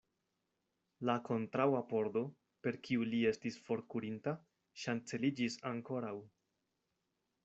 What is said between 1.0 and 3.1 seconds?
La kontraŭa pordo, per kiu